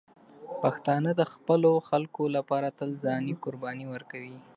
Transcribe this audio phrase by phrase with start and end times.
[0.61, 4.35] پښتانه د خپلو خلکو لپاره تل ځاني قرباني ورکوي.